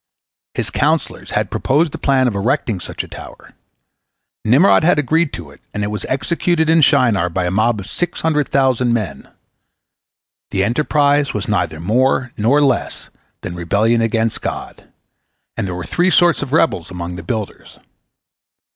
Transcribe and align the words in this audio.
His 0.55 0.71
counsellors 0.71 1.29
had 1.29 1.51
proposed 1.51 1.91
the 1.91 1.99
plan 1.99 2.27
of 2.27 2.33
erecting 2.33 2.79
such 2.79 3.03
a 3.03 3.07
tower, 3.07 3.53
Nimrod 4.43 4.83
had 4.83 4.97
agreed 4.97 5.31
to 5.33 5.51
it, 5.51 5.61
and 5.75 5.83
it 5.83 5.91
was 5.91 6.05
executed 6.09 6.71
in 6.71 6.81
Shinar 6.81 7.29
by 7.29 7.45
a 7.45 7.51
mob 7.51 7.79
of 7.79 7.85
six 7.85 8.21
hundred 8.21 8.49
thousand 8.49 8.93
men. 8.93 9.29
The 10.49 10.63
enterprise 10.63 11.35
was 11.35 11.47
neither 11.47 11.79
more 11.79 12.31
nor 12.35 12.63
less 12.63 13.11
than 13.41 13.53
rebellion 13.53 14.01
against 14.01 14.41
God, 14.41 14.87
and 15.55 15.67
there 15.67 15.75
were 15.75 15.85
three 15.85 16.09
sorts 16.09 16.41
of 16.41 16.51
rebels 16.51 16.89
among 16.89 17.15
the 17.15 17.21
builders. 17.21 17.77